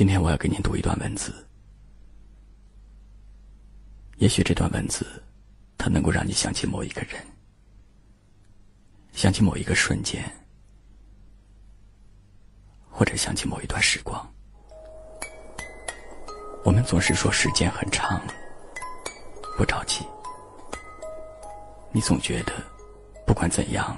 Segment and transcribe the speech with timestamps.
[0.00, 1.30] 今天我要给您读一段文字，
[4.16, 5.04] 也许这段文字，
[5.76, 7.22] 它能够让你想起某一个人，
[9.12, 10.24] 想起某一个瞬间，
[12.88, 14.26] 或者想起某一段时光。
[16.64, 18.22] 我们总是说时间很长，
[19.58, 20.02] 不着急。
[21.92, 22.54] 你总觉得，
[23.26, 23.94] 不管怎样，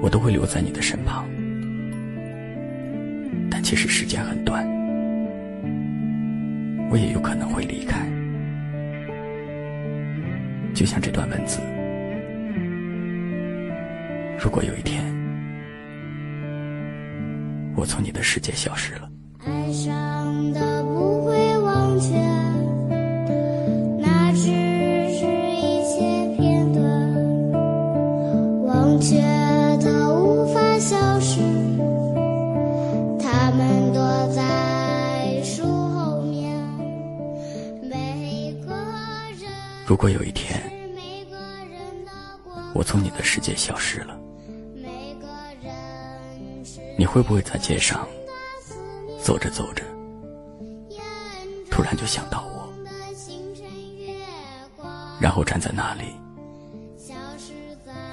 [0.00, 1.28] 我都会留在你的身旁。
[3.62, 4.66] 其实时间很短，
[6.90, 8.06] 我也有可能会离开。
[10.74, 11.60] 就像这段文字，
[14.38, 15.04] 如果有一天，
[17.76, 19.08] 我从你的世界消失了。
[19.46, 22.14] 爱上的不会忘却，
[39.92, 40.58] 如果有一天，
[42.72, 44.18] 我从你的世界消失了，
[46.96, 48.08] 你会不会在街上
[49.20, 49.84] 走着走着，
[51.70, 52.72] 突然就想到我，
[55.20, 56.04] 然后站在那里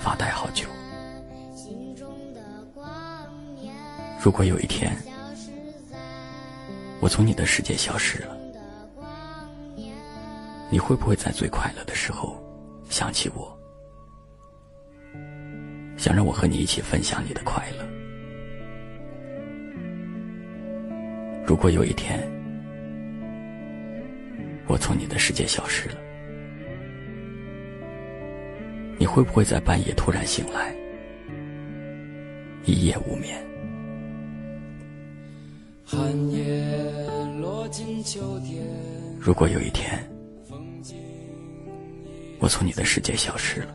[0.00, 0.68] 发呆好久？
[4.22, 4.96] 如果有一天，
[7.00, 8.43] 我从你的世界消失了，
[10.70, 12.36] 你会不会在最快乐的时候
[12.90, 13.56] 想起我，
[15.96, 17.84] 想让我和你一起分享你的快乐？
[21.46, 22.18] 如果有一天
[24.66, 25.96] 我从你的世界消失了，
[28.98, 30.74] 你会不会在半夜突然醒来，
[32.64, 33.40] 一夜无眠？
[35.84, 36.66] 寒夜
[37.40, 38.64] 落尽秋天，
[39.20, 40.02] 如果有一天
[42.44, 43.74] 我从你的世界消失了，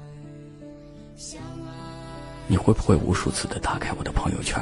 [2.46, 4.62] 你会不会无数次的打开我的朋友圈，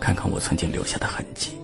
[0.00, 1.56] 看看我曾经留下的痕迹？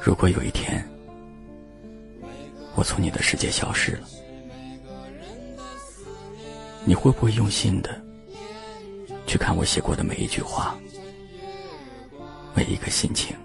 [0.00, 0.82] 如果有一天
[2.74, 4.08] 我从你的世界消失了，
[6.86, 8.02] 你会不会用心的
[9.26, 10.74] 去看我写过的每一句话，
[12.66, 13.36] 一个心情，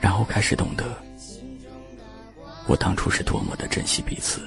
[0.00, 0.96] 然后开始懂得
[2.66, 4.40] 我当初是多么的珍惜彼此？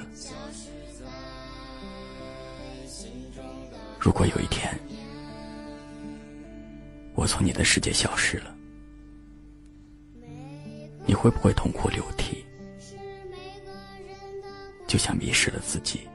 [3.98, 4.72] 如果有一天
[7.14, 8.54] 我从你的世界消失了，
[11.06, 12.44] 你会不会痛哭流涕，
[14.86, 16.06] 就像迷失了自己？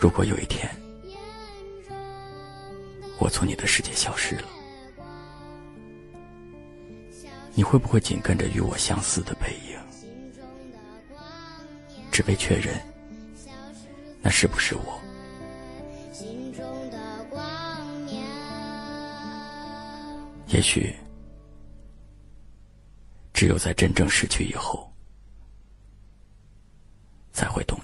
[0.00, 0.70] 如果有一天
[3.18, 4.48] 我从你的世界消失了，
[7.52, 9.76] 你会不会紧跟着与我相似的背影，
[12.12, 12.80] 只为确认
[14.22, 15.00] 那是不是我？
[20.46, 20.94] 也许，
[23.34, 24.90] 只有在真正失去以后，
[27.32, 27.77] 才会懂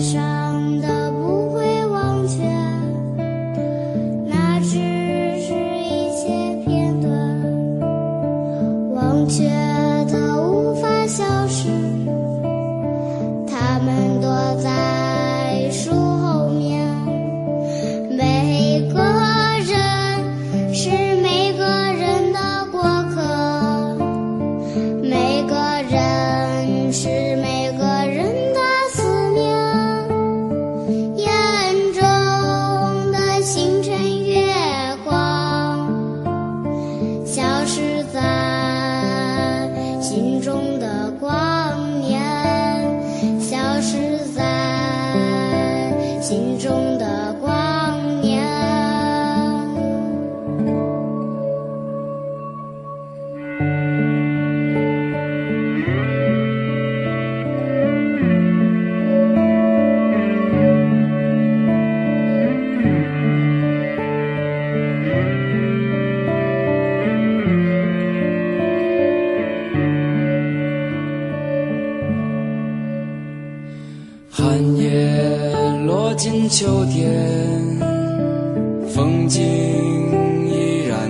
[0.00, 2.42] 上的不会忘却，
[4.26, 4.78] 那只
[5.40, 6.26] 是一些
[6.64, 7.10] 片段。
[8.94, 9.44] 忘却
[10.10, 11.68] 的无法消失，
[13.46, 14.28] 他们躲
[14.62, 16.86] 在树后面。
[18.10, 19.00] 每个
[19.64, 20.90] 人是
[21.22, 22.82] 每个人的过
[23.14, 23.96] 客。
[25.02, 25.54] 每个
[25.88, 27.35] 人是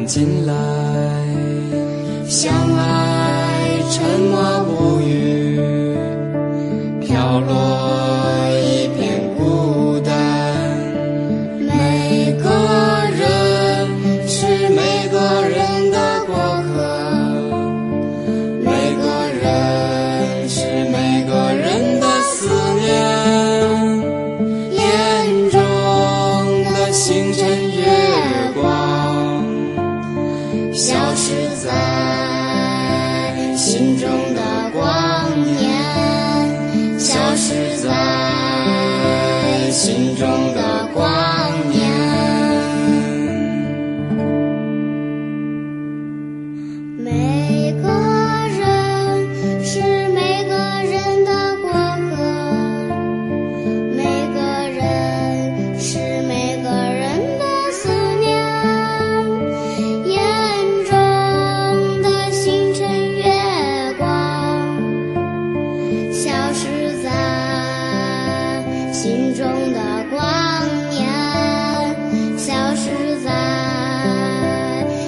[0.06, 0.54] 进来，
[2.28, 4.35] 相爱沉默。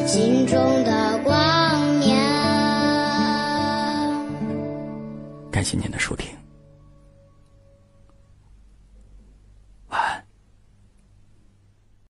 [0.09, 2.19] 心中的光年。
[5.51, 6.38] 感谢您的收听。